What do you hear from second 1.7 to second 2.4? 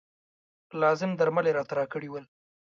راکړي ول.